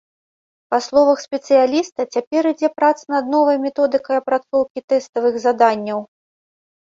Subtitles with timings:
[0.71, 5.99] Па словах спецыяліста, цяпер ідзе праца над новай методыкай апрацоўкі тэставых заданняў.